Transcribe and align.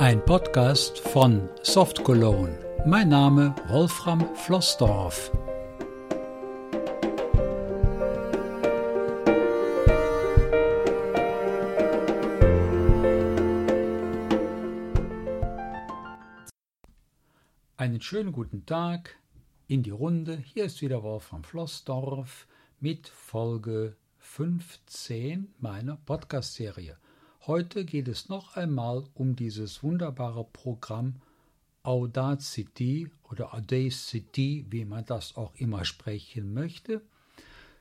Ein 0.00 0.24
Podcast 0.24 1.00
von 1.00 1.48
Soft 1.64 2.04
Cologne. 2.04 2.56
Mein 2.86 3.08
Name 3.08 3.52
Wolfram 3.66 4.32
Flossdorf. 4.36 5.32
Einen 17.76 18.00
schönen 18.00 18.30
guten 18.30 18.64
Tag 18.66 19.18
in 19.66 19.82
die 19.82 19.90
Runde. 19.90 20.36
Hier 20.36 20.66
ist 20.66 20.80
wieder 20.80 21.02
Wolfram 21.02 21.42
Flossdorf 21.42 22.46
mit 22.78 23.08
Folge 23.08 23.96
15 24.18 25.54
meiner 25.58 25.96
Podcast-Serie. 25.96 26.96
Heute 27.48 27.84
geht 27.86 28.08
es 28.08 28.28
noch 28.28 28.56
einmal 28.56 29.04
um 29.14 29.34
dieses 29.34 29.82
wunderbare 29.82 30.44
Programm 30.44 31.14
Audacity 31.82 33.10
oder 33.30 33.54
Audacity, 33.54 34.66
wie 34.68 34.84
man 34.84 35.06
das 35.06 35.34
auch 35.34 35.54
immer 35.54 35.86
sprechen 35.86 36.52
möchte. 36.52 37.00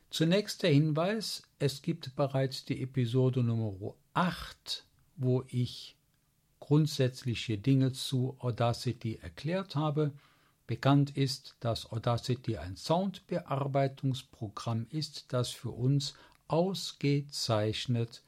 Zunächst 0.09 0.63
der 0.63 0.71
Hinweis, 0.71 1.43
es 1.59 1.81
gibt 1.81 2.15
bereits 2.15 2.63
die 2.63 2.81
Episode 2.81 3.43
Nummer 3.43 3.93
8, 4.13 4.85
wo 5.17 5.43
ich 5.49 5.97
grundsätzliche 6.61 7.57
Dinge 7.57 7.91
zu 7.91 8.37
Audacity 8.39 9.19
erklärt 9.21 9.75
habe. 9.75 10.13
Bekannt 10.65 11.17
ist, 11.17 11.57
dass 11.59 11.91
Audacity 11.91 12.55
ein 12.55 12.77
Soundbearbeitungsprogramm 12.77 14.87
ist, 14.91 15.33
das 15.33 15.49
für 15.49 15.71
uns 15.71 16.13
ausgezeichnet 16.47 18.23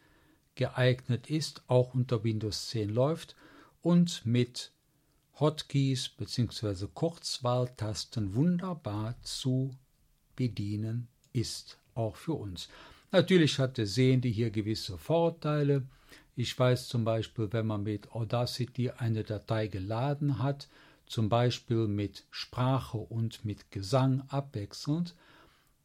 geeignet 0.56 1.30
ist, 1.30 1.64
auch 1.68 1.94
unter 1.94 2.24
Windows 2.24 2.70
10 2.70 2.90
läuft 2.90 3.36
und 3.82 4.26
mit 4.26 4.72
Hotkeys 5.40 6.10
bzw. 6.10 6.88
Kurzwahltasten 6.94 8.36
wunderbar 8.36 9.16
zu 9.24 9.72
bedienen 10.36 11.08
ist, 11.32 11.78
auch 11.96 12.16
für 12.16 12.34
uns. 12.34 12.68
Natürlich 13.12 13.58
hatte 13.58 13.86
Sehende 13.86 14.28
hier 14.28 14.52
gewisse 14.52 14.98
Vorteile. 14.98 15.84
Ich 16.36 16.58
weiß 16.58 16.88
zum 16.88 17.06
Beispiel, 17.06 17.52
wenn 17.52 17.68
man 17.68 17.84
mit 17.84 18.12
Audacity 18.12 18.92
eine 18.92 19.24
Datei 19.24 19.68
geladen 19.68 20.40
hat, 20.40 20.68
zum 21.06 21.28
Beispiel 21.28 21.88
mit 21.88 22.26
Sprache 22.30 22.98
und 22.98 23.44
mit 23.44 23.72
Gesang 23.72 24.24
abwechselnd, 24.28 25.16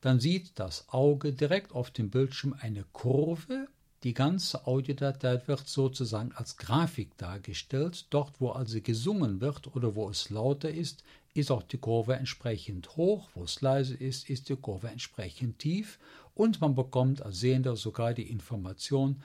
dann 0.01 0.20
sieht 0.20 0.59
das 0.59 0.89
Auge 0.91 1.33
direkt 1.33 1.73
auf 1.73 1.91
dem 1.91 2.11
Bildschirm 2.11 2.55
eine 2.61 2.85
Kurve 2.92 3.69
die 4.05 4.13
ganze 4.13 4.67
Audiodatei 4.67 5.41
wird 5.47 5.67
sozusagen 5.67 6.33
als 6.33 6.59
Grafik 6.59 7.17
dargestellt. 7.17 8.07
Dort, 8.11 8.39
wo 8.39 8.51
also 8.51 8.81
gesungen 8.83 9.41
wird 9.41 9.75
oder 9.75 9.95
wo 9.97 10.11
es 10.11 10.29
lauter 10.29 10.71
ist, 10.71 11.03
ist 11.33 11.51
auch 11.51 11.63
die 11.63 11.79
Kurve 11.79 12.15
entsprechend 12.15 12.97
hoch. 12.97 13.31
Wo 13.35 13.45
es 13.45 13.63
leise 13.63 13.95
ist, 13.95 14.29
ist 14.29 14.51
die 14.51 14.57
Kurve 14.57 14.89
entsprechend 14.89 15.59
tief. 15.59 15.99
Und 16.35 16.61
man 16.61 16.75
bekommt 16.75 17.23
als 17.23 17.41
Sehender 17.41 17.77
sogar 17.77 18.13
die 18.13 18.31
Information, 18.31 19.23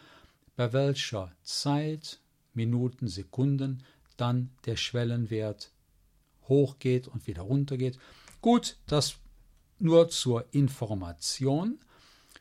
bei 0.56 0.72
welcher 0.72 1.32
Zeit, 1.44 2.20
Minuten, 2.54 3.08
Sekunden 3.08 3.84
dann 4.16 4.50
der 4.66 4.78
Schwellenwert 4.78 5.72
hochgeht 6.48 7.08
und 7.08 7.28
wieder 7.28 7.42
runtergeht. 7.42 8.00
Gut, 8.42 8.78
das 8.88 9.18
nur 9.78 10.10
zur 10.10 10.46
Information. 10.52 11.80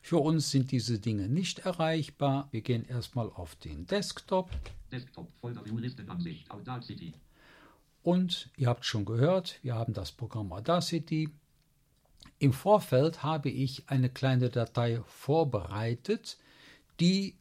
Für 0.01 0.17
uns 0.17 0.49
sind 0.49 0.71
diese 0.71 0.99
Dinge 0.99 1.27
nicht 1.27 1.59
erreichbar. 1.59 2.47
Wir 2.51 2.61
gehen 2.61 2.85
erstmal 2.85 3.29
auf 3.29 3.55
den 3.55 3.85
Desktop. 3.85 4.49
Desktop, 4.91 5.31
Listenansicht, 5.77 6.49
Audacity. 6.49 7.13
Und 8.01 8.49
ihr 8.55 8.69
habt 8.69 8.85
schon 8.85 9.05
gehört, 9.05 9.59
wir 9.61 9.75
haben 9.75 9.93
das 9.93 10.11
Programm 10.11 10.51
Audacity. 10.51 11.29
Im 12.39 12.53
Vorfeld 12.53 13.23
habe 13.23 13.49
ich 13.49 13.89
eine 13.89 14.09
kleine 14.09 14.49
Datei 14.49 15.01
vorbereitet, 15.05 16.37
die 16.99 17.35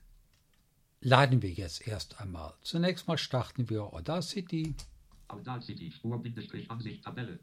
laden 1.01 1.43
wir 1.43 1.51
jetzt 1.51 1.87
erst 1.87 2.21
einmal. 2.21 2.55
Zunächst 2.63 3.07
mal 3.07 3.19
starten 3.19 3.71
wir 3.71 3.83
Audacity. 3.83 4.75
Audacity, 5.29 5.93
Spur-Ansicht, 5.93 7.05
Tabelle. 7.05 7.39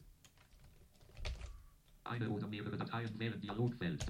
Eine 2.03 2.29
oder 2.29 2.47
mehrere 2.47 2.77
Dateien 2.77 3.17
wählen 3.17 3.39
Dialogfeld. 3.39 4.05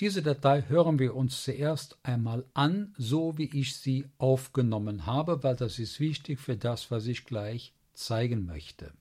Diese 0.00 0.22
Datei 0.22 0.62
hören 0.62 0.98
wir 0.98 1.14
uns 1.14 1.42
zuerst 1.44 1.98
einmal 2.02 2.46
an, 2.54 2.94
so 2.96 3.36
wie 3.36 3.50
ich 3.52 3.76
sie 3.76 4.08
aufgenommen 4.16 5.04
habe, 5.04 5.42
weil 5.42 5.56
das 5.56 5.78
ist 5.78 6.00
wichtig 6.00 6.40
für 6.40 6.56
das, 6.56 6.90
was 6.90 7.06
ich 7.06 7.26
gleich 7.26 7.74
zeigen 7.92 8.46
möchte. 8.46 8.94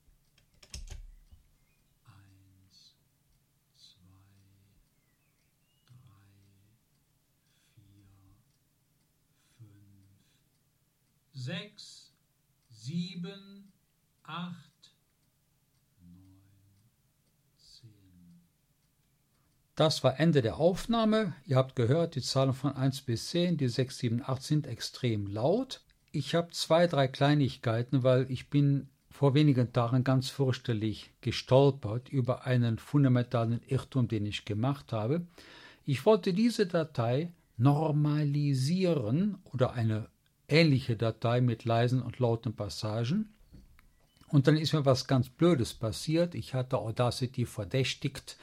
Eins, 2.03 2.95
zwei, 3.77 3.95
drei, 5.85 6.19
vier, 7.75 8.03
fünf, 9.57 9.71
sechs, 11.31 12.11
sieben, 12.69 13.71
acht, 14.23 14.69
Das 19.79 20.03
war 20.03 20.19
Ende 20.19 20.41
der 20.41 20.57
Aufnahme. 20.57 21.31
Ihr 21.45 21.55
habt 21.55 21.77
gehört, 21.77 22.15
die 22.15 22.21
Zahlen 22.21 22.51
von 22.51 22.75
1 22.75 23.03
bis 23.03 23.29
10, 23.29 23.55
die 23.55 23.69
6, 23.69 23.97
7, 23.97 24.21
8 24.25 24.43
sind 24.43 24.67
extrem 24.67 25.25
laut. 25.25 25.79
Ich 26.11 26.35
habe 26.35 26.49
zwei, 26.51 26.85
drei 26.85 27.07
Kleinigkeiten, 27.07 28.03
weil 28.03 28.29
ich 28.29 28.49
bin 28.49 28.89
vor 29.09 29.35
wenigen 29.35 29.71
Tagen 29.71 30.03
ganz 30.03 30.29
fürchterlich 30.29 31.11
gestolpert 31.21 32.09
über 32.09 32.45
einen 32.45 32.77
fundamentalen 32.77 33.61
Irrtum, 33.69 34.09
den 34.09 34.25
ich 34.25 34.43
gemacht 34.43 34.91
habe. 34.91 35.21
Ich 35.85 36.05
wollte 36.05 36.33
diese 36.33 36.67
Datei 36.67 37.31
normalisieren 37.55 39.37
oder 39.45 39.71
eine 39.71 40.07
ähnliche 40.49 40.97
Datei 40.97 41.39
mit 41.39 41.63
leisen 41.63 42.01
und 42.01 42.19
lauten 42.19 42.53
Passagen. 42.53 43.29
Und 44.27 44.47
dann 44.47 44.57
ist 44.57 44.73
mir 44.73 44.83
was 44.83 45.07
ganz 45.07 45.29
Blödes 45.29 45.73
passiert. 45.73 46.35
Ich 46.35 46.53
hatte 46.53 46.79
Audacity 46.79 47.45
verdächtigt, 47.45 48.35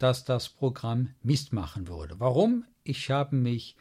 dass 0.00 0.24
das 0.24 0.48
Programm 0.48 1.10
Mist 1.22 1.52
machen 1.52 1.86
würde. 1.86 2.18
Warum? 2.18 2.64
Ich 2.84 3.10
habe 3.10 3.36
mich 3.36 3.76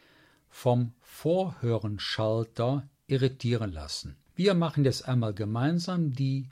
vom 0.50 0.92
Vorhörenschalter 1.00 2.88
irritieren 3.08 3.72
lassen. 3.72 4.18
Wir 4.36 4.54
machen 4.54 4.84
jetzt 4.84 5.08
einmal 5.08 5.34
gemeinsam 5.34 6.12
die 6.12 6.50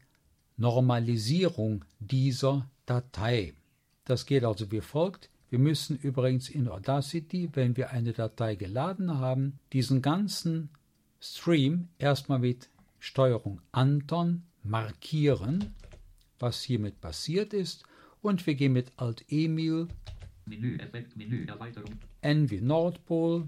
Normalisierung 0.56 1.84
dieser 2.00 2.70
Datei. 2.86 3.54
Das 4.06 4.26
geht 4.26 4.46
also 4.46 4.72
wie 4.72 4.82
folgt. 4.82 5.30
Wir 5.50 5.60
müssen 5.60 5.98
übrigens 5.98 6.48
in 6.50 6.70
Audacity, 6.70 7.50
wenn 7.54 7.76
wir 7.76 7.90
eine 7.92 8.14
Datei 8.14 8.56
geladen 8.56 9.20
haben, 9.20 9.60
diesen 9.74 10.02
ganzen 10.02 10.70
Stream 11.20 11.90
erstmal 12.00 12.40
mit 12.40 12.70
Steuerung 13.00 13.62
Anton 13.74 14.44
markieren, 14.64 15.76
was 16.40 16.62
hiermit 16.62 17.02
passiert 17.02 17.54
ist 17.54 17.84
und 18.22 18.46
wir 18.46 18.56
gehen 18.56 18.74
mit 18.74 18.92
Alt 18.98 19.26
Emil, 19.30 19.88
Menü, 20.46 20.78
Effekt, 20.78 21.16
Menü, 21.18 21.46
Erweiterung, 21.46 21.94
N 22.22 22.50
wie 22.50 22.62
Nordpol, 22.62 23.48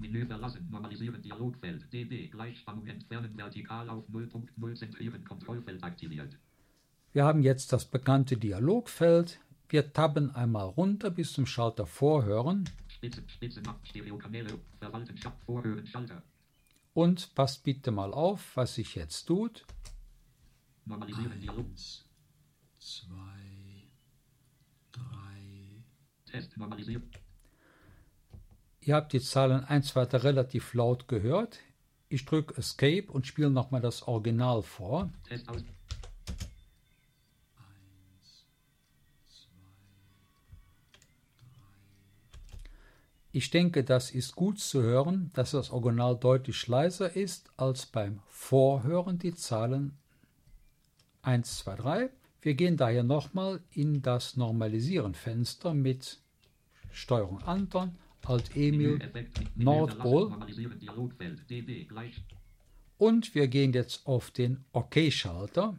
Menü 0.00 0.26
verlassen, 0.26 0.68
normalisieren, 0.70 1.22
Dialogfeld, 1.22 1.92
DB, 1.92 2.28
Gleichspannung 2.28 2.86
entfernen, 2.86 3.36
vertikal 3.36 3.88
auf 3.88 4.04
0.0 4.08 4.74
zentrieren, 4.74 5.24
Kontrollfeld 5.24 5.82
aktiviert. 5.82 6.36
Wir 7.12 7.24
haben 7.24 7.42
jetzt 7.42 7.72
das 7.72 7.84
bekannte 7.84 8.36
Dialogfeld. 8.36 9.40
Wir 9.68 9.92
tabben 9.92 10.34
einmal 10.34 10.66
runter 10.66 11.10
bis 11.10 11.32
zum 11.32 11.46
Schalter 11.46 11.86
Vorhören. 11.86 12.68
Spitze, 12.88 13.22
Spitze, 13.28 13.62
Stereokanäle, 13.84 14.58
Verwalten, 14.78 15.16
Vorhören, 15.46 15.86
Schalter. 15.86 16.22
Und 16.92 17.34
passt 17.34 17.64
bitte 17.64 17.90
mal 17.90 18.12
auf, 18.12 18.56
was 18.56 18.74
sich 18.74 18.94
jetzt 18.94 19.26
tut. 19.26 19.64
Normalisieren, 20.86 21.40
Dialog. 21.40 21.66
Zwei. 22.78 23.43
Test 26.26 26.56
normalisiert. 26.56 27.02
Ihr 28.80 28.96
habt 28.96 29.12
die 29.12 29.20
Zahlen 29.20 29.64
1 29.64 29.96
weiter 29.96 30.24
relativ 30.24 30.74
laut 30.74 31.08
gehört. 31.08 31.60
Ich 32.08 32.24
drücke 32.24 32.56
Escape 32.56 33.10
und 33.10 33.26
spiele 33.26 33.50
nochmal 33.50 33.80
das 33.80 34.02
Original 34.02 34.62
vor. 34.62 35.10
Test 35.28 35.48
aus. 35.48 35.64
Ich 43.36 43.50
denke, 43.50 43.82
das 43.82 44.12
ist 44.12 44.36
gut 44.36 44.60
zu 44.60 44.82
hören, 44.82 45.30
dass 45.34 45.52
das 45.52 45.70
Original 45.70 46.16
deutlich 46.16 46.68
leiser 46.68 47.16
ist 47.16 47.50
als 47.56 47.86
beim 47.86 48.20
Vorhören 48.28 49.18
die 49.18 49.34
Zahlen 49.34 49.98
1, 51.22 51.58
2, 51.58 51.74
3. 51.74 52.10
Wir 52.44 52.52
gehen 52.52 52.76
daher 52.76 53.04
nochmal 53.04 53.62
in 53.70 54.02
das 54.02 54.36
Normalisieren-Fenster 54.36 55.72
mit 55.72 56.20
Steuerung 56.92 57.42
Anton, 57.42 57.96
Alt 58.26 58.54
Emil 58.54 58.98
Nordpol. 59.54 60.30
Und 62.98 63.34
wir 63.34 63.48
gehen 63.48 63.72
jetzt 63.72 64.06
auf 64.06 64.30
den 64.30 64.62
OK-Schalter. 64.72 65.74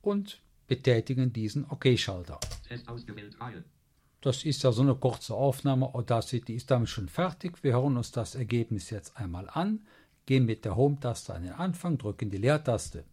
Und 0.00 0.40
betätigen 0.68 1.32
diesen 1.32 1.64
OK-Schalter. 1.68 2.38
Das 4.20 4.44
ist 4.44 4.62
ja 4.62 4.70
so 4.70 4.82
eine 4.82 4.94
kurze 4.94 5.34
Aufnahme. 5.34 5.92
Audacity 5.92 6.54
ist 6.54 6.70
damit 6.70 6.88
schon 6.88 7.08
fertig. 7.08 7.64
Wir 7.64 7.72
hören 7.72 7.96
uns 7.96 8.12
das 8.12 8.36
Ergebnis 8.36 8.90
jetzt 8.90 9.16
einmal 9.16 9.50
an, 9.50 9.80
gehen 10.26 10.46
mit 10.46 10.64
der 10.64 10.76
Home-Taste 10.76 11.34
an 11.34 11.42
den 11.42 11.52
Anfang, 11.52 11.98
drücken 11.98 12.30
die 12.30 12.38
Leertaste. 12.38 13.04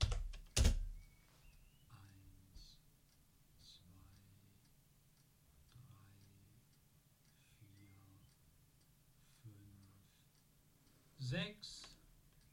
sechs, 11.29 11.83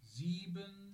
sieben. 0.05 0.93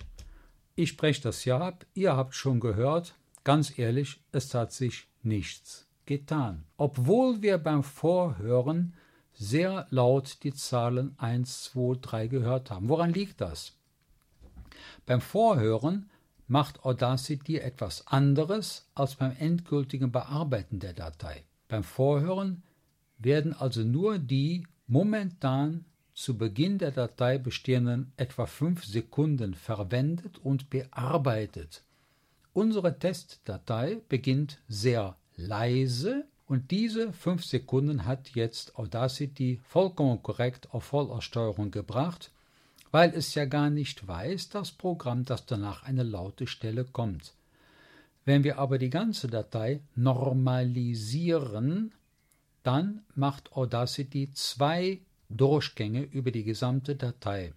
Ich 0.76 0.90
spreche 0.90 1.22
das 1.22 1.44
ja 1.44 1.58
ab, 1.58 1.84
ihr 1.94 2.16
habt 2.16 2.34
schon 2.34 2.60
gehört, 2.60 3.16
ganz 3.44 3.76
ehrlich, 3.76 4.22
es 4.30 4.54
hat 4.54 4.72
sich 4.72 5.08
nichts 5.22 5.88
getan. 6.06 6.64
Obwohl 6.76 7.42
wir 7.42 7.58
beim 7.58 7.82
Vorhören 7.82 8.94
sehr 9.42 9.86
laut 9.90 10.38
die 10.44 10.54
Zahlen 10.54 11.14
1, 11.18 11.64
2, 11.64 11.98
3 12.00 12.26
gehört 12.28 12.70
haben. 12.70 12.88
Woran 12.88 13.12
liegt 13.12 13.40
das? 13.40 13.72
Beim 15.04 15.20
Vorhören 15.20 16.08
macht 16.46 16.84
Audacity 16.84 17.58
etwas 17.58 18.06
anderes 18.06 18.86
als 18.94 19.16
beim 19.16 19.34
endgültigen 19.38 20.12
Bearbeiten 20.12 20.78
der 20.78 20.92
Datei. 20.92 21.42
Beim 21.66 21.82
Vorhören 21.82 22.62
werden 23.18 23.52
also 23.52 23.82
nur 23.82 24.18
die 24.18 24.66
momentan 24.86 25.86
zu 26.14 26.38
Beginn 26.38 26.78
der 26.78 26.92
Datei 26.92 27.38
bestehenden 27.38 28.12
etwa 28.16 28.46
5 28.46 28.84
Sekunden 28.84 29.54
verwendet 29.54 30.38
und 30.38 30.70
bearbeitet. 30.70 31.82
Unsere 32.52 32.98
Testdatei 32.98 34.02
beginnt 34.08 34.60
sehr 34.68 35.16
leise 35.36 36.26
und 36.52 36.70
diese 36.70 37.14
5 37.14 37.46
Sekunden 37.46 38.04
hat 38.04 38.34
jetzt 38.34 38.76
Audacity 38.76 39.58
vollkommen 39.64 40.22
korrekt 40.22 40.68
auf 40.74 40.84
Vollaussteuerung 40.84 41.70
gebracht, 41.70 42.30
weil 42.90 43.14
es 43.14 43.34
ja 43.34 43.46
gar 43.46 43.70
nicht 43.70 44.06
weiß, 44.06 44.50
das 44.50 44.70
Programm, 44.70 45.24
dass 45.24 45.46
danach 45.46 45.84
eine 45.84 46.02
laute 46.02 46.46
Stelle 46.46 46.84
kommt. 46.84 47.32
Wenn 48.26 48.44
wir 48.44 48.58
aber 48.58 48.76
die 48.76 48.90
ganze 48.90 49.28
Datei 49.28 49.80
normalisieren, 49.94 51.94
dann 52.64 53.00
macht 53.14 53.54
Audacity 53.54 54.30
zwei 54.34 55.00
Durchgänge 55.30 56.02
über 56.02 56.32
die 56.32 56.44
gesamte 56.44 56.96
Datei. 56.96 57.54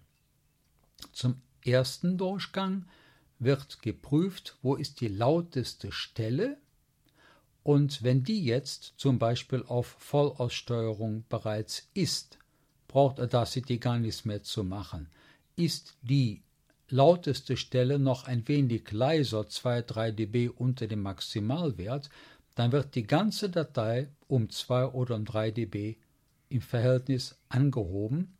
Zum 1.12 1.42
ersten 1.66 2.16
Durchgang 2.16 2.86
wird 3.38 3.82
geprüft, 3.82 4.56
wo 4.62 4.74
ist 4.74 5.02
die 5.02 5.08
lauteste 5.08 5.92
Stelle 5.92 6.56
und 7.66 8.04
wenn 8.04 8.22
die 8.22 8.44
jetzt 8.44 8.94
zum 8.96 9.18
Beispiel 9.18 9.64
auf 9.66 9.96
Vollaussteuerung 9.98 11.24
bereits 11.28 11.88
ist, 11.94 12.38
braucht 12.86 13.18
Audacity 13.18 13.78
gar 13.78 13.98
nichts 13.98 14.24
mehr 14.24 14.44
zu 14.44 14.62
machen. 14.62 15.08
Ist 15.56 15.96
die 16.00 16.42
lauteste 16.90 17.56
Stelle 17.56 17.98
noch 17.98 18.28
ein 18.28 18.46
wenig 18.46 18.92
leiser, 18.92 19.40
2-3 19.40 20.12
dB 20.12 20.48
unter 20.48 20.86
dem 20.86 21.02
Maximalwert, 21.02 22.08
dann 22.54 22.70
wird 22.70 22.94
die 22.94 23.04
ganze 23.04 23.50
Datei 23.50 24.10
um 24.28 24.48
2 24.48 24.86
oder 24.92 25.16
um 25.16 25.24
3 25.24 25.50
dB 25.50 25.96
im 26.48 26.60
Verhältnis 26.60 27.36
angehoben. 27.48 28.36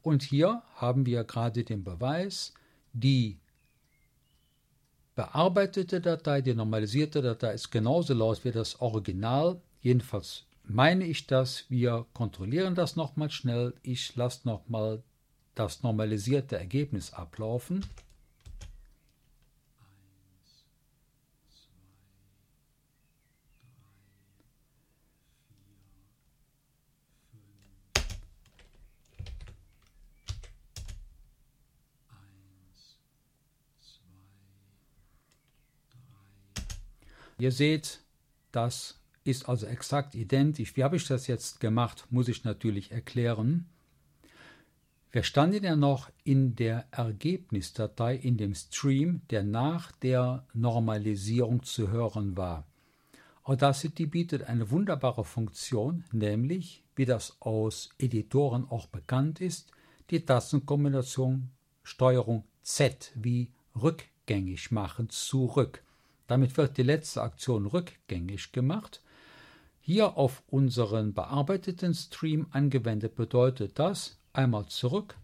Und 0.00 0.22
hier 0.22 0.62
haben 0.76 1.06
wir 1.06 1.24
gerade 1.24 1.64
den 1.64 1.82
Beweis, 1.82 2.54
die 2.92 3.40
bearbeitete 5.20 6.00
Datei, 6.00 6.40
die 6.40 6.54
normalisierte 6.54 7.20
Datei 7.20 7.52
ist 7.52 7.70
genauso 7.70 8.14
laut 8.14 8.42
wie 8.42 8.52
das 8.52 8.80
Original. 8.80 9.60
Jedenfalls 9.82 10.46
meine 10.64 11.04
ich 11.04 11.26
das. 11.26 11.66
Wir 11.68 12.06
kontrollieren 12.14 12.74
das 12.74 12.96
nochmal 12.96 13.30
schnell. 13.30 13.74
Ich 13.82 14.16
lasse 14.16 14.48
nochmal 14.48 15.02
das 15.54 15.82
normalisierte 15.82 16.56
Ergebnis 16.56 17.12
ablaufen. 17.12 17.84
Ihr 37.40 37.52
seht, 37.52 38.00
das 38.52 39.00
ist 39.24 39.48
also 39.48 39.66
exakt 39.66 40.14
identisch. 40.14 40.76
Wie 40.76 40.84
habe 40.84 40.96
ich 40.96 41.06
das 41.06 41.26
jetzt 41.26 41.58
gemacht, 41.58 42.06
muss 42.10 42.28
ich 42.28 42.44
natürlich 42.44 42.92
erklären. 42.92 43.66
Wir 45.10 45.22
standen 45.22 45.64
ja 45.64 45.74
noch 45.74 46.10
in 46.22 46.54
der 46.54 46.86
Ergebnisdatei, 46.90 48.14
in 48.14 48.36
dem 48.36 48.54
Stream, 48.54 49.22
der 49.30 49.42
nach 49.42 49.90
der 49.90 50.46
Normalisierung 50.52 51.62
zu 51.62 51.88
hören 51.88 52.36
war. 52.36 52.66
Audacity 53.42 54.06
bietet 54.06 54.44
eine 54.44 54.70
wunderbare 54.70 55.24
Funktion, 55.24 56.04
nämlich, 56.12 56.84
wie 56.94 57.06
das 57.06 57.38
aus 57.40 57.88
Editoren 57.98 58.68
auch 58.68 58.86
bekannt 58.86 59.40
ist, 59.40 59.72
die 60.10 60.24
Tastenkombination 60.24 61.50
Steuerung 61.82 62.44
Z 62.62 63.12
wie 63.14 63.50
rückgängig 63.74 64.70
machen, 64.70 65.08
zurück. 65.08 65.82
Damit 66.30 66.56
wird 66.56 66.78
die 66.78 66.84
letzte 66.84 67.22
Aktion 67.22 67.66
rückgängig 67.66 68.52
gemacht. 68.52 69.02
Hier 69.80 70.16
auf 70.16 70.44
unseren 70.46 71.12
bearbeiteten 71.12 71.92
Stream 71.92 72.46
angewendet 72.52 73.16
bedeutet 73.16 73.80
das 73.80 74.16
einmal 74.32 74.66
zurück, 74.66 75.16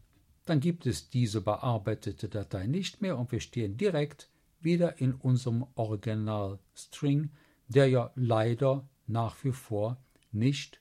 dann 0.47 0.59
gibt 0.59 0.85
es 0.85 1.09
diese 1.09 1.43
bearbeitete 1.43 2.29
Datei 2.29 2.67
nicht 2.67 3.03
mehr 3.03 3.17
und 3.19 3.31
wir 3.31 3.39
stehen 3.39 3.77
direkt 3.77 4.29
wieder 4.61 5.01
in 5.01 5.15
unserem 5.15 5.69
Original 5.77 6.59
String, 6.75 7.31
der 7.69 7.89
ja 7.89 8.11
leider 8.17 8.89
nach 9.07 9.45
wie 9.45 9.53
vor 9.53 9.99
nicht 10.33 10.81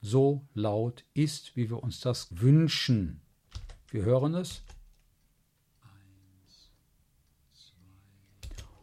so 0.00 0.46
laut 0.54 1.04
ist, 1.12 1.56
wie 1.56 1.68
wir 1.68 1.82
uns 1.82 2.00
das 2.00 2.28
wünschen. 2.40 3.20
Wir 3.90 4.02
hören 4.02 4.34
es. 4.34 4.62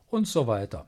Und 0.08 0.28
so 0.28 0.48
weiter. 0.48 0.88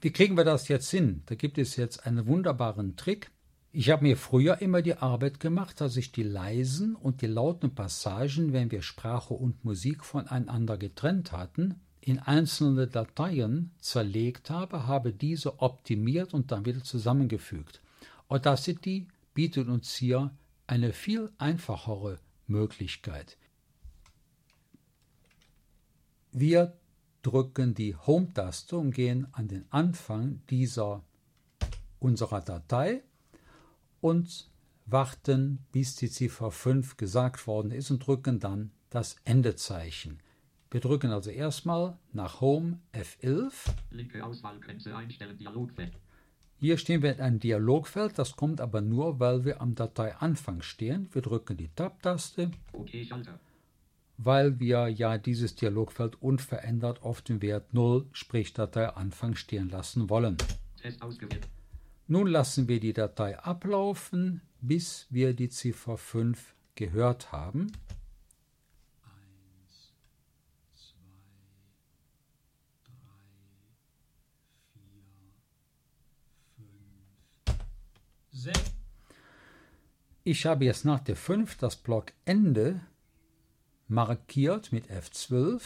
Wie 0.00 0.12
kriegen 0.12 0.36
wir 0.36 0.44
das 0.44 0.68
jetzt 0.68 0.90
hin? 0.90 1.22
Da 1.26 1.34
gibt 1.34 1.58
es 1.58 1.76
jetzt 1.76 2.06
einen 2.06 2.26
wunderbaren 2.26 2.96
Trick. 2.96 3.30
Ich 3.72 3.90
habe 3.90 4.02
mir 4.02 4.16
früher 4.16 4.60
immer 4.62 4.82
die 4.82 4.96
Arbeit 4.96 5.40
gemacht, 5.40 5.80
dass 5.80 5.96
ich 5.96 6.10
die 6.10 6.22
leisen 6.22 6.96
und 6.96 7.22
die 7.22 7.26
lauten 7.26 7.74
Passagen, 7.74 8.52
wenn 8.52 8.70
wir 8.70 8.82
Sprache 8.82 9.34
und 9.34 9.64
Musik 9.64 10.04
voneinander 10.04 10.78
getrennt 10.78 11.32
hatten, 11.32 11.80
in 12.00 12.18
einzelne 12.18 12.88
Dateien 12.88 13.72
zerlegt 13.78 14.48
habe, 14.48 14.86
habe 14.86 15.12
diese 15.12 15.60
optimiert 15.60 16.32
und 16.32 16.50
dann 16.50 16.64
wieder 16.64 16.82
zusammengefügt. 16.82 17.82
Audacity 18.28 19.06
bietet 19.34 19.68
uns 19.68 19.94
hier 19.94 20.34
eine 20.66 20.92
viel 20.92 21.30
einfachere 21.38 22.18
Möglichkeit. 22.46 23.36
Wir 26.32 26.79
drücken 27.22 27.74
die 27.74 27.94
Home-Taste 27.94 28.76
und 28.76 28.92
gehen 28.92 29.26
an 29.32 29.48
den 29.48 29.64
Anfang 29.70 30.40
dieser 30.48 31.02
unserer 31.98 32.40
Datei 32.40 33.02
und 34.00 34.48
warten, 34.86 35.58
bis 35.72 35.96
die 35.96 36.10
Ziffer 36.10 36.50
5 36.50 36.96
gesagt 36.96 37.46
worden 37.46 37.70
ist 37.70 37.90
und 37.90 38.06
drücken 38.06 38.40
dann 38.40 38.70
das 38.88 39.16
Endezeichen. 39.24 40.18
Wir 40.70 40.80
drücken 40.80 41.10
also 41.10 41.30
erstmal 41.30 41.98
nach 42.12 42.40
Home 42.40 42.78
F11. 42.92 43.52
Linke 43.90 44.24
Auswahlgrenze 44.24 44.96
einstellen, 44.96 45.36
Dialogfeld. 45.36 45.92
Hier 46.58 46.76
stehen 46.76 47.02
wir 47.02 47.14
in 47.14 47.20
einem 47.20 47.40
Dialogfeld, 47.40 48.18
das 48.18 48.36
kommt 48.36 48.60
aber 48.60 48.80
nur, 48.80 49.18
weil 49.18 49.44
wir 49.44 49.60
am 49.60 49.74
Dateianfang 49.74 50.62
stehen. 50.62 51.08
Wir 51.12 51.22
drücken 51.22 51.56
die 51.56 51.68
Tab-Taste. 51.68 52.50
Okay, 52.72 53.04
Schalter 53.04 53.38
weil 54.22 54.60
wir 54.60 54.88
ja 54.88 55.16
dieses 55.16 55.54
Dialogfeld 55.54 56.20
unverändert 56.20 57.02
auf 57.02 57.22
dem 57.22 57.40
Wert 57.40 57.72
0, 57.72 58.06
sprich 58.12 58.52
Datei 58.52 58.86
Anfang 58.88 59.34
stehen 59.34 59.70
lassen 59.70 60.10
wollen. 60.10 60.36
Nun 62.06 62.26
lassen 62.26 62.68
wir 62.68 62.80
die 62.80 62.92
Datei 62.92 63.38
ablaufen, 63.38 64.42
bis 64.60 65.06
wir 65.08 65.32
die 65.32 65.48
Ziffer 65.48 65.96
5 65.96 66.54
gehört 66.74 67.32
haben. 67.32 67.72
Ich 80.24 80.44
habe 80.44 80.66
jetzt 80.66 80.84
nach 80.84 81.00
der 81.00 81.16
5 81.16 81.56
das 81.56 81.76
Blockende 81.76 82.82
markiert 83.90 84.72
mit 84.72 84.88
F12 84.88 85.60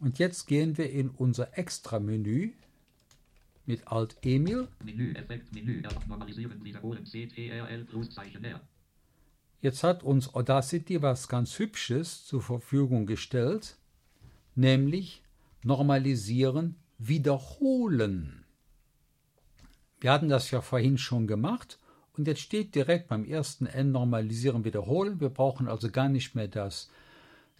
und 0.00 0.18
jetzt 0.18 0.46
gehen 0.46 0.76
wir 0.76 0.90
in 0.90 1.08
unser 1.10 1.56
Extra-Menü 1.56 2.50
mit 3.64 3.86
Alt 3.86 4.16
Emil. 4.22 4.66
Menü, 4.84 5.12
Effekt, 5.14 5.54
Menü, 5.54 5.82
normalisieren, 6.08 6.64
wiederholen, 6.64 7.04
CTRL, 7.04 7.84
Pluszeichen 7.84 8.44
R. 8.44 8.60
Jetzt 9.60 9.84
hat 9.84 10.02
uns 10.02 10.34
Audacity 10.34 11.00
was 11.00 11.28
ganz 11.28 11.56
Hübsches 11.60 12.26
zur 12.26 12.42
Verfügung 12.42 13.06
gestellt, 13.06 13.76
nämlich 14.56 15.22
normalisieren, 15.62 16.74
wiederholen. 16.98 18.44
Wir 20.00 20.10
hatten 20.10 20.28
das 20.28 20.50
ja 20.50 20.60
vorhin 20.60 20.98
schon 20.98 21.28
gemacht 21.28 21.78
und 22.16 22.26
jetzt 22.26 22.40
steht 22.40 22.74
direkt 22.74 23.06
beim 23.06 23.24
ersten 23.24 23.66
N 23.66 23.92
normalisieren, 23.92 24.64
wiederholen. 24.64 25.20
Wir 25.20 25.28
brauchen 25.28 25.68
also 25.68 25.88
gar 25.88 26.08
nicht 26.08 26.34
mehr 26.34 26.48
das 26.48 26.90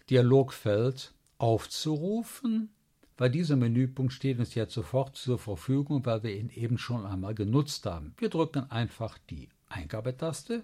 Dialogfeld 0.09 1.13
aufzurufen, 1.37 2.69
weil 3.17 3.29
dieser 3.29 3.55
Menüpunkt 3.55 4.13
steht 4.13 4.39
uns 4.39 4.55
jetzt 4.55 4.73
sofort 4.73 5.15
zur 5.15 5.37
Verfügung, 5.37 6.05
weil 6.05 6.23
wir 6.23 6.35
ihn 6.35 6.49
eben 6.49 6.77
schon 6.77 7.05
einmal 7.05 7.35
genutzt 7.35 7.85
haben. 7.85 8.13
Wir 8.17 8.29
drücken 8.29 8.69
einfach 8.71 9.17
die 9.29 9.49
Eingabetaste 9.69 10.63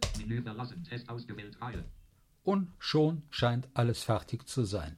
und 2.44 2.68
schon 2.80 3.24
scheint 3.30 3.68
alles 3.74 4.04
fertig 4.04 4.48
zu 4.48 4.64
sein. 4.64 4.98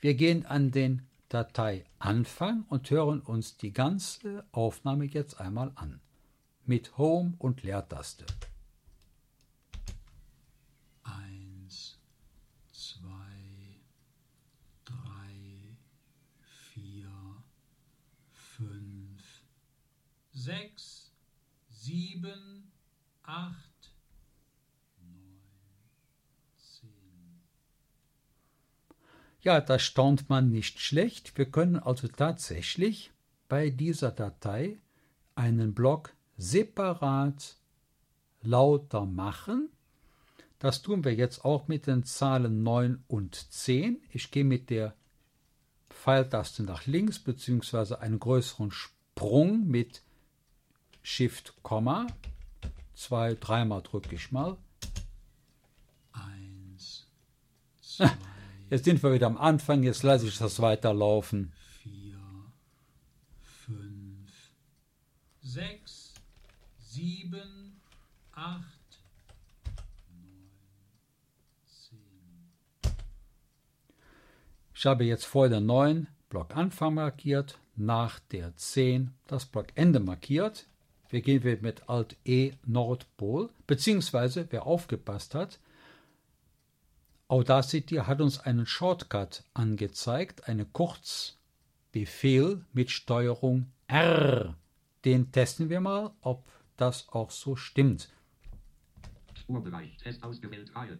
Wir 0.00 0.14
gehen 0.14 0.46
an 0.46 0.70
den 0.70 1.06
Dateianfang 1.28 2.64
und 2.68 2.90
hören 2.90 3.20
uns 3.20 3.56
die 3.56 3.72
ganze 3.72 4.44
Aufnahme 4.50 5.04
jetzt 5.04 5.40
einmal 5.40 5.70
an. 5.76 6.00
Mit 6.66 6.98
Home 6.98 7.34
und 7.38 7.62
Leertaste. 7.62 8.26
Eins, 11.04 11.98
zwei, 12.72 13.80
drei, 14.84 15.76
vier, 16.72 17.10
fünf, 18.32 19.44
sechs, 20.40 21.12
sieben, 21.68 22.72
acht, 23.22 23.92
neun, 25.02 25.42
zehn. 26.56 27.42
Ja, 29.42 29.60
da 29.60 29.78
staunt 29.78 30.30
man 30.30 30.50
nicht 30.50 30.80
schlecht. 30.80 31.36
Wir 31.36 31.50
können 31.50 31.76
also 31.76 32.08
tatsächlich 32.08 33.12
bei 33.48 33.70
dieser 33.70 34.12
Datei 34.12 34.78
einen 35.34 35.74
Block 35.74 36.14
separat 36.36 37.56
lauter 38.40 39.04
machen. 39.04 39.68
Das 40.58 40.80
tun 40.82 41.04
wir 41.04 41.14
jetzt 41.14 41.44
auch 41.44 41.68
mit 41.68 41.86
den 41.86 42.04
Zahlen 42.04 42.62
9 42.62 43.04
und 43.08 43.34
10. 43.34 44.02
Ich 44.10 44.30
gehe 44.30 44.44
mit 44.44 44.70
der 44.70 44.94
Pfeiltaste 45.90 46.62
nach 46.62 46.86
links 46.86 47.18
bzw. 47.18 47.96
einen 47.96 48.18
größeren 48.18 48.70
Sprung 48.70 49.66
mit 49.66 50.02
Shift, 51.02 51.54
zwei, 52.94 53.34
dreimal 53.34 53.82
drücke 53.82 54.14
ich 54.14 54.30
mal. 54.32 54.56
Eins, 56.12 57.06
zwei, 57.80 58.10
jetzt 58.70 58.84
sind 58.84 59.02
wir 59.02 59.12
wieder 59.12 59.26
am 59.26 59.38
Anfang, 59.38 59.82
jetzt 59.82 60.02
lasse 60.02 60.26
ich 60.26 60.38
das 60.38 60.60
weiterlaufen. 60.60 61.52
Vier, 61.82 62.20
fünf, 63.40 64.30
sechs, 65.40 66.14
sieben, 66.78 67.80
acht. 68.32 68.80
Ich 74.80 74.86
habe 74.86 75.04
jetzt 75.04 75.26
vor 75.26 75.50
der 75.50 75.60
9 75.60 76.06
Block 76.30 76.56
Anfang 76.56 76.94
markiert, 76.94 77.58
nach 77.76 78.18
der 78.18 78.56
10 78.56 79.12
das 79.26 79.44
Block 79.44 79.66
Ende 79.74 80.00
markiert. 81.12 81.42
Wir 81.42 81.50
gehen 81.50 81.62
mit 81.62 81.88
Alt 81.88 82.16
E 82.24 82.52
Nordpol, 82.66 83.50
beziehungsweise 83.66 84.46
wer 84.50 84.66
aufgepasst 84.66 85.34
hat, 85.34 85.58
Audacity 87.28 87.96
hat 87.96 88.20
uns 88.20 88.40
einen 88.40 88.66
Shortcut 88.66 89.44
angezeigt, 89.54 90.48
einen 90.48 90.72
Kurzbefehl 90.72 92.64
mit 92.72 92.90
Steuerung 92.90 93.70
R. 93.86 94.56
Den 95.04 95.30
testen 95.30 95.68
wir 95.70 95.80
mal, 95.80 96.10
ob 96.22 96.44
das 96.76 97.08
auch 97.10 97.30
so 97.30 97.54
stimmt. 97.54 98.08
Spurbereich, 99.34 99.96
Test 99.98 100.24
ausgewählt, 100.24 100.74
Reihe. 100.74 100.98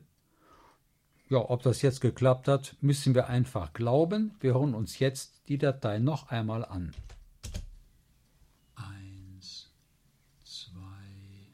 Ja, 1.28 1.38
ob 1.38 1.62
das 1.62 1.82
jetzt 1.82 2.00
geklappt 2.00 2.48
hat, 2.48 2.76
müssen 2.80 3.14
wir 3.14 3.28
einfach 3.28 3.72
glauben. 3.72 4.36
Wir 4.40 4.54
hören 4.54 4.74
uns 4.74 4.98
jetzt 5.00 5.48
die 5.48 5.58
Datei 5.58 5.98
noch 5.98 6.28
einmal 6.28 6.64
an. 6.64 6.92
Eins, 8.74 9.72
zwei, 10.44 11.52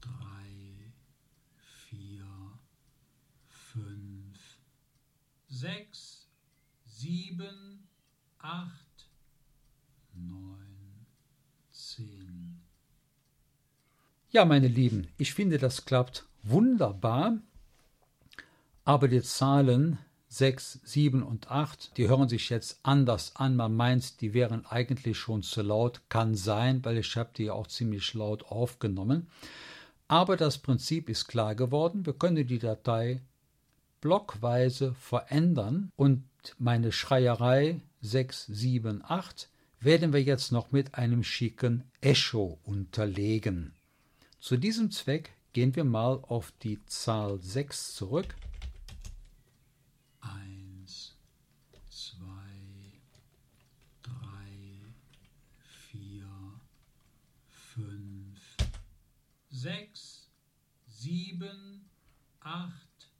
drei, 0.00 0.92
vier, 1.88 2.26
fünf, 3.46 4.58
sechs, 5.64 6.28
sieben, 6.84 7.88
acht, 8.38 9.08
neun, 10.12 11.06
zehn. 11.70 12.60
Ja, 14.30 14.44
meine 14.44 14.68
Lieben, 14.68 15.08
ich 15.16 15.32
finde, 15.32 15.56
das 15.56 15.86
klappt 15.86 16.26
wunderbar. 16.42 17.38
Aber 18.84 19.08
die 19.08 19.22
Zahlen 19.22 19.98
6, 20.28 20.80
7 20.84 21.22
und 21.22 21.50
8, 21.50 21.96
die 21.96 22.08
hören 22.08 22.28
sich 22.28 22.50
jetzt 22.50 22.80
anders 22.82 23.34
an. 23.36 23.56
Man 23.56 23.74
meint, 23.74 24.20
die 24.20 24.34
wären 24.34 24.66
eigentlich 24.66 25.16
schon 25.16 25.42
zu 25.42 25.62
laut. 25.62 26.02
Kann 26.10 26.34
sein, 26.34 26.84
weil 26.84 26.98
ich 26.98 27.16
habe 27.16 27.30
die 27.34 27.50
auch 27.50 27.68
ziemlich 27.68 28.12
laut 28.12 28.44
aufgenommen. 28.44 29.28
Aber 30.08 30.36
das 30.36 30.58
Prinzip 30.58 31.08
ist 31.08 31.26
klar 31.26 31.54
geworden. 31.54 32.04
Wir 32.04 32.12
können 32.12 32.46
die 32.46 32.58
Datei 32.58 33.22
blockweise 34.04 34.92
verändern 34.92 35.90
und 35.96 36.24
meine 36.58 36.92
Schreierei 36.92 37.80
6, 38.02 38.44
7, 38.48 39.02
8 39.02 39.48
werden 39.80 40.12
wir 40.12 40.22
jetzt 40.22 40.52
noch 40.52 40.72
mit 40.72 40.94
einem 40.94 41.24
schicken 41.24 41.84
Echo 42.02 42.58
unterlegen. 42.64 43.72
Zu 44.40 44.58
diesem 44.58 44.90
Zweck 44.90 45.32
gehen 45.54 45.74
wir 45.74 45.84
mal 45.84 46.18
auf 46.20 46.52
die 46.62 46.84
Zahl 46.84 47.40
6 47.40 47.94
zurück 47.94 48.36
Eins, 50.20 51.16
zwei, 51.88 53.00
drei, 54.02 54.84
vier, 55.90 56.28
fünf, 57.48 58.38
sechs, 59.48 60.28
sieben, 60.86 61.88
acht, 62.40 62.84
neun. 62.84 63.13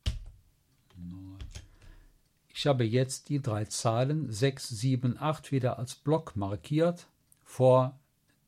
Ich 2.48 2.66
habe 2.66 2.84
jetzt 2.84 3.28
die 3.28 3.42
drei 3.42 3.64
Zahlen 3.64 4.30
6, 4.30 4.68
7, 4.68 5.18
8 5.18 5.52
wieder 5.52 5.78
als 5.78 5.94
Block 5.96 6.36
markiert. 6.36 7.08
Vor 7.42 7.98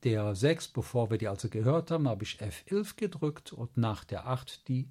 der 0.05 0.35
6, 0.35 0.69
bevor 0.69 1.11
wir 1.11 1.19
die 1.19 1.29
also 1.29 1.49
gehört 1.49 1.91
haben, 1.91 2.09
habe 2.09 2.23
ich 2.23 2.41
F11 2.41 2.97
gedrückt 2.97 3.53
und 3.53 3.77
nach 3.77 4.05
der 4.05 4.27
8 4.27 4.69
die 4.69 4.89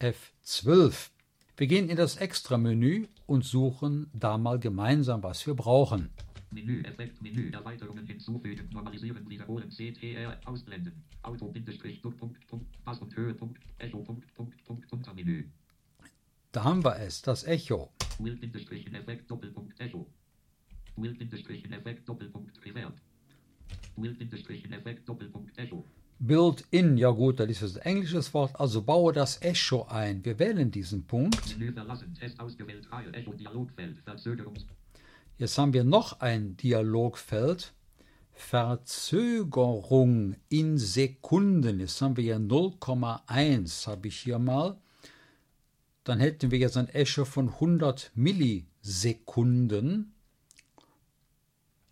F12. 0.00 1.10
Wir 1.56 1.66
gehen 1.66 1.88
in 1.88 1.96
das 1.96 2.16
Extra-Menü 2.16 3.06
und 3.26 3.44
suchen 3.44 4.10
da 4.12 4.38
mal 4.38 4.58
gemeinsam, 4.58 5.22
was 5.22 5.46
wir 5.46 5.54
brauchen. 5.54 6.10
Menü, 6.50 6.82
Effekt, 6.82 7.20
Menü, 7.20 7.50
Erweiterungen 7.50 8.06
hinzufügen, 8.06 8.68
normalisieren, 8.72 9.28
wiederholen, 9.28 9.68
CTR, 9.68 10.38
ausblenden, 10.44 11.04
Auto, 11.22 11.48
Bindestrich, 11.48 12.00
Punkt, 12.00 12.18
Punkt, 12.18 12.46
Punkt, 12.46 12.84
Pass 12.84 12.98
und 13.00 13.14
Höhe, 13.14 13.34
Punkt, 13.34 13.62
Echo, 13.78 13.98
Punkt, 13.98 14.34
Punkt, 14.34 14.64
Punkt, 14.64 14.92
Untermenü. 14.92 15.48
Da 16.52 16.64
haben 16.64 16.82
wir 16.82 16.96
es, 16.96 17.20
das 17.20 17.44
Echo. 17.44 17.92
Will, 18.18 18.36
Bindestrich, 18.36 18.86
in 18.86 18.94
Effekt, 18.94 19.30
Doppelpunkt, 19.30 19.78
Echo. 19.80 20.06
Will, 20.96 21.14
Bindestrich, 21.14 21.62
in 21.62 21.72
Effekt, 21.72 22.08
Doppelpunkt, 22.08 22.64
Reverb. 22.64 22.94
Will, 23.96 24.14
Bindestrich, 24.14 24.64
in 24.64 24.72
Effekt, 24.72 25.06
Doppelpunkt, 25.06 25.58
Echo. 25.58 25.84
Built-in, 26.20 26.96
ja 26.96 27.10
gut, 27.10 27.38
das 27.38 27.50
ist 27.50 27.62
das 27.62 27.76
englische 27.76 28.32
Wort, 28.32 28.58
also 28.58 28.82
baue 28.82 29.12
das 29.12 29.42
Echo 29.42 29.86
ein. 29.88 30.24
Wir 30.24 30.38
wählen 30.38 30.70
diesen 30.70 31.06
Punkt. 31.06 31.56
Jetzt 35.36 35.58
haben 35.58 35.72
wir 35.74 35.84
noch 35.84 36.20
ein 36.20 36.56
Dialogfeld. 36.56 37.74
Verzögerung 38.32 40.36
in 40.48 40.78
Sekunden. 40.78 41.80
Jetzt 41.80 42.00
haben 42.00 42.16
wir 42.16 42.24
ja 42.24 42.36
0,1, 42.36 43.86
habe 43.86 44.08
ich 44.08 44.20
hier 44.20 44.38
mal. 44.38 44.78
Dann 46.08 46.20
hätten 46.20 46.50
wir 46.50 46.58
jetzt 46.58 46.78
ein 46.78 46.88
Echo 46.88 47.26
von 47.26 47.50
100 47.50 48.12
Millisekunden. 48.14 50.14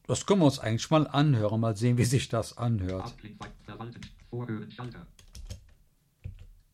Das 0.07 0.25
können 0.25 0.41
wir 0.41 0.47
uns 0.47 0.59
eigentlich 0.59 0.91
mal 0.91 1.07
anhören, 1.07 1.61
mal 1.61 1.77
sehen, 1.77 1.99
wie 1.99 2.07
sich 2.07 2.31
das 2.31 2.57
anhört. 2.57 3.05
Abklick, 3.05 3.37
verwalten, 3.67 4.01
Vorhören, 4.31 4.71
Schalter. 4.71 5.07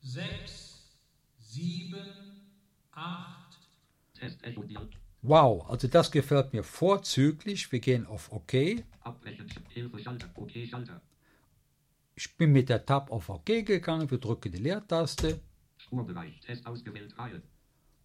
6, 0.02 0.94
7, 1.40 1.96
8. 2.92 3.58
Test 4.14 4.44
Echo 4.44 4.62
Dial. 4.62 4.88
Wow, 5.22 5.68
also 5.68 5.88
das 5.88 6.12
gefällt 6.12 6.52
mir 6.52 6.62
vorzüglich. 6.62 7.72
Wir 7.72 7.80
gehen 7.80 8.06
auf 8.06 8.30
OK. 8.30 8.54
Ich 12.14 12.36
bin 12.36 12.52
mit 12.52 12.68
der 12.68 12.86
Tab 12.86 13.10
auf 13.10 13.28
OK 13.28 13.46
gegangen. 13.46 14.08
Wir 14.12 14.18
drücken 14.18 14.52
die 14.52 14.58
Leertaste 14.58 15.40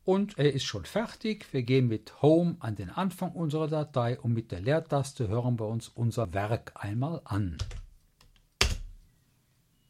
Und 0.03 0.38
er 0.38 0.53
ist 0.53 0.63
schon 0.63 0.86
fertig. 0.86 1.51
Wir 1.51 1.63
gehen 1.63 1.88
mit 1.88 2.22
Home 2.22 2.56
an 2.60 2.75
den 2.75 2.89
Anfang 2.89 3.32
unserer 3.34 3.67
Datei 3.67 4.20
und 4.20 4.34
mit 4.34 4.51
der 4.51 4.62
Leertaste 4.62 5.27
hören 5.27 5.60
wir 5.60 5.67
uns 5.67 5.89
unser 5.89 6.34
Werk 6.34 6.72
einmal 6.75 7.22
an. 7.25 7.58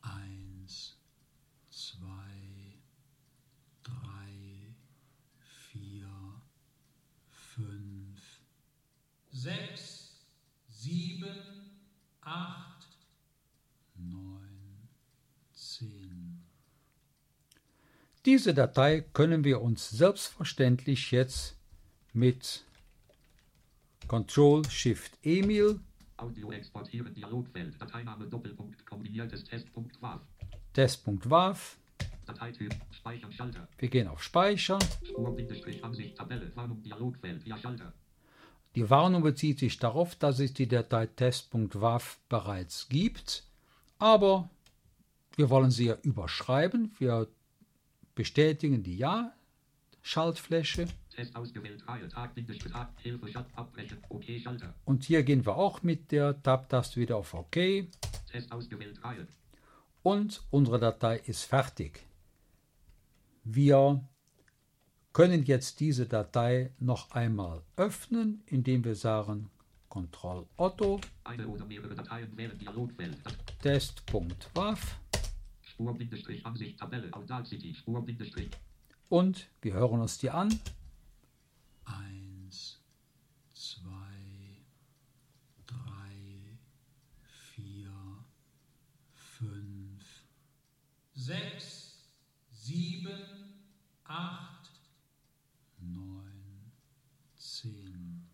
1, 0.01 0.97
2, 1.69 1.99
3, 3.83 3.93
4, 5.71 6.07
5, 7.29 8.41
6, 9.31 10.25
7, 10.69 11.27
8, 12.21 12.87
9, 13.97 14.89
10. 15.53 16.43
Diese 18.27 18.53
Datei 18.53 19.05
können 19.13 19.45
wir 19.45 19.61
uns 19.61 19.89
selbstverständlich 19.89 21.11
jetzt 21.11 21.55
mit 22.11 22.65
Ctrl 24.09 24.69
Shift 24.69 25.13
Emil 25.23 25.79
Audio 26.17 26.51
exportieren. 26.51 27.13
Dialogfeld. 27.13 27.81
Dateiname 27.81 28.27
Doppelpunkt. 28.27 28.85
Kombiniertes 28.85 29.45
Testpunkt 29.45 30.01
WAV. 30.01 30.19
Test.wav. 30.73 31.77
Dateityp. 32.25 32.75
Speichern 32.91 33.31
Schalter. 33.31 33.65
Wir 33.77 33.87
gehen 33.87 34.09
auf 34.09 34.21
Speichern. 34.21 34.81
Spur-Bindestrich 35.05 35.81
Ansicht 35.85 36.17
Tabelle. 36.17 36.51
Warnung 36.53 36.81
Dialogfeld. 36.81 37.47
Ja 37.47 37.57
Schalter. 37.57 37.93
Die 38.75 38.89
Warnung 38.89 39.23
bezieht 39.23 39.59
sich 39.59 39.79
darauf, 39.79 40.15
dass 40.15 40.41
es 40.41 40.53
die 40.53 40.67
Datei 40.67 41.05
test.wav 41.05 42.19
bereits 42.27 42.89
gibt, 42.89 43.45
aber 43.99 44.49
wir 45.37 45.49
wollen 45.49 45.71
sie 45.71 45.85
ja 45.85 45.97
überschreiben. 46.03 46.93
Wir 46.99 47.29
bestätigen 48.17 48.83
die 48.83 48.97
Ja-Schaltfläche 48.97 50.87
und 54.85 55.03
hier 55.03 55.23
gehen 55.23 55.45
wir 55.45 55.55
auch 55.55 55.83
mit 55.83 56.11
der 56.11 56.41
Tab-Taste 56.41 56.99
wieder 56.99 57.17
auf 57.17 57.33
OK. 57.33 57.57
Und 60.03 60.41
unsere 60.51 60.79
Datei 60.79 61.17
ist 61.25 61.43
fertig. 61.43 62.05
Wir 63.43 64.03
können 65.13 65.43
jetzt 65.45 65.79
diese 65.79 66.05
Datei 66.07 66.71
noch 66.79 67.11
einmal 67.11 67.61
öffnen, 67.75 68.41
indem 68.47 68.83
wir 68.83 68.95
sagen 68.95 69.49
Ctrl 69.89 70.45
Otto 70.57 70.99
test.wav 73.61 74.99
Spur-Bindestrich 75.77 76.43
Ansicht 76.43 76.79
Tabelle. 76.79 77.13
Audacity. 77.13 77.75
Spur-Bindestrich. 77.75 78.49
und 79.09 79.47
wir 79.61 79.73
hören 79.73 80.01
uns 80.01 80.17
die 80.17 80.31
an. 80.31 80.49
Eins, 81.85 82.81
zwei, 83.53 84.65
drei, 85.67 86.57
vier, 87.53 87.93
fünf, 89.13 90.03
sechs, 91.13 92.09
sieben, 92.49 93.21
acht, 94.03 94.71
neun, 95.79 96.71
zehn. 97.35 98.27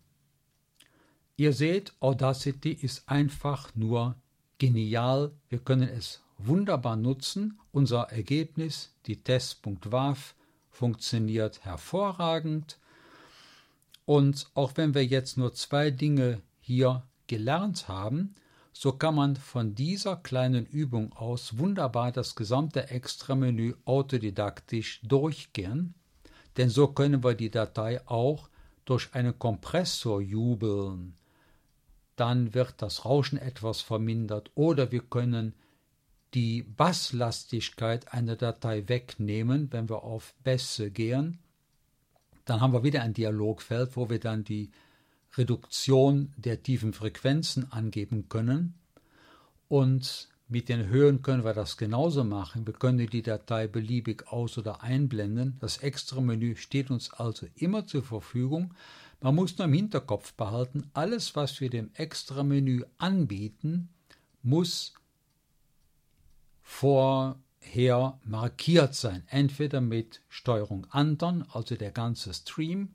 Ihr 1.36 1.52
seht, 1.52 1.92
Audacity 2.00 2.72
ist 2.72 3.06
einfach 3.06 3.74
nur 3.76 4.16
genial. 4.58 5.32
Wir 5.50 5.58
können 5.58 5.88
es 5.88 6.23
wunderbar 6.38 6.96
nutzen. 6.96 7.58
Unser 7.72 8.10
Ergebnis, 8.10 8.92
die 9.06 9.22
test.wav, 9.22 10.34
funktioniert 10.70 11.64
hervorragend. 11.64 12.78
Und 14.06 14.50
auch 14.54 14.72
wenn 14.76 14.94
wir 14.94 15.04
jetzt 15.04 15.38
nur 15.38 15.54
zwei 15.54 15.90
Dinge 15.90 16.42
hier 16.60 17.02
gelernt 17.26 17.88
haben, 17.88 18.34
so 18.72 18.92
kann 18.92 19.14
man 19.14 19.36
von 19.36 19.74
dieser 19.76 20.16
kleinen 20.16 20.66
Übung 20.66 21.12
aus 21.12 21.58
wunderbar 21.58 22.10
das 22.10 22.34
gesamte 22.34 22.90
Extramenü 22.90 23.74
autodidaktisch 23.84 25.00
durchgehen, 25.04 25.94
denn 26.56 26.68
so 26.68 26.88
können 26.88 27.22
wir 27.22 27.34
die 27.34 27.50
Datei 27.50 28.04
auch 28.06 28.48
durch 28.84 29.14
einen 29.14 29.38
Kompressor 29.38 30.20
jubeln. 30.20 31.14
Dann 32.16 32.52
wird 32.52 32.74
das 32.78 33.04
Rauschen 33.04 33.38
etwas 33.38 33.80
vermindert 33.80 34.50
oder 34.56 34.90
wir 34.90 35.02
können 35.02 35.54
die 36.34 36.62
Basslastigkeit 36.62 38.12
einer 38.12 38.36
Datei 38.36 38.88
wegnehmen, 38.88 39.72
wenn 39.72 39.88
wir 39.88 40.02
auf 40.02 40.34
Bässe 40.42 40.90
gehen. 40.90 41.38
Dann 42.44 42.60
haben 42.60 42.72
wir 42.72 42.82
wieder 42.82 43.02
ein 43.02 43.14
Dialogfeld, 43.14 43.96
wo 43.96 44.10
wir 44.10 44.20
dann 44.20 44.44
die 44.44 44.70
Reduktion 45.36 46.32
der 46.36 46.62
tiefen 46.62 46.92
Frequenzen 46.92 47.70
angeben 47.72 48.28
können. 48.28 48.74
Und 49.68 50.28
mit 50.48 50.68
den 50.68 50.88
Höhen 50.88 51.22
können 51.22 51.44
wir 51.44 51.54
das 51.54 51.76
genauso 51.76 52.22
machen. 52.22 52.66
Wir 52.66 52.74
können 52.74 53.06
die 53.06 53.22
Datei 53.22 53.66
beliebig 53.66 54.28
aus- 54.28 54.58
oder 54.58 54.82
einblenden. 54.82 55.56
Das 55.60 55.78
Extra-Menü 55.78 56.56
steht 56.56 56.90
uns 56.90 57.12
also 57.12 57.46
immer 57.54 57.86
zur 57.86 58.02
Verfügung. 58.02 58.74
Man 59.20 59.36
muss 59.36 59.56
nur 59.56 59.66
im 59.66 59.72
Hinterkopf 59.72 60.34
behalten, 60.34 60.90
alles, 60.92 61.34
was 61.34 61.60
wir 61.60 61.70
dem 61.70 61.90
Extra-Menü 61.94 62.82
anbieten, 62.98 63.88
muss 64.42 64.92
vorher 66.64 68.18
markiert 68.24 68.94
sein. 68.94 69.22
Entweder 69.28 69.80
mit 69.80 70.22
Steuerung 70.28 70.86
Anton, 70.90 71.44
also 71.52 71.76
der 71.76 71.92
ganze 71.92 72.34
Stream, 72.34 72.94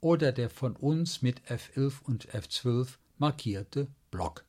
oder 0.00 0.32
der 0.32 0.50
von 0.50 0.74
uns 0.74 1.22
mit 1.22 1.40
F11 1.42 2.02
und 2.02 2.28
F12 2.30 2.96
markierte 3.18 3.86
Block. 4.10 4.44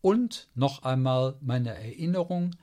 Und 0.00 0.48
noch 0.54 0.82
einmal 0.82 1.36
meine 1.40 1.74
Erinnerung, 1.74 2.56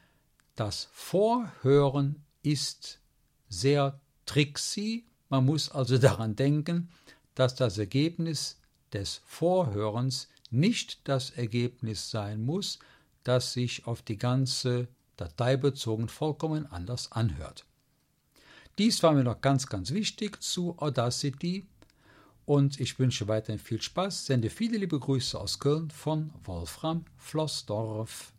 das 0.55 0.89
Vorhören 0.91 2.21
ist 2.43 2.99
sehr 3.47 3.99
tricksy. 4.25 5.05
Man 5.29 5.45
muss 5.45 5.71
also 5.71 5.97
daran 5.97 6.35
denken, 6.35 6.89
dass 7.35 7.55
das 7.55 7.77
Ergebnis 7.77 8.59
des 8.91 9.21
Vorhörens 9.25 10.27
nicht 10.49 11.07
das 11.07 11.29
Ergebnis 11.31 12.11
sein 12.11 12.43
muss, 12.43 12.79
das 13.23 13.53
sich 13.53 13.87
auf 13.87 14.01
die 14.01 14.17
ganze 14.17 14.89
Datei 15.21 15.55
bezogen 15.55 16.07
vollkommen 16.07 16.65
anders 16.65 17.11
anhört. 17.11 17.65
Dies 18.79 19.03
war 19.03 19.13
mir 19.13 19.23
noch 19.23 19.39
ganz, 19.39 19.67
ganz 19.67 19.91
wichtig 19.91 20.41
zu 20.41 20.79
Audacity 20.79 21.67
und 22.45 22.79
ich 22.79 22.97
wünsche 22.97 23.27
weiterhin 23.27 23.59
viel 23.59 23.81
Spaß, 23.81 24.25
sende 24.25 24.49
viele 24.49 24.79
liebe 24.79 24.99
Grüße 24.99 25.39
aus 25.39 25.59
Köln 25.59 25.91
von 25.91 26.33
Wolfram 26.43 27.05
Flossdorf. 27.17 28.33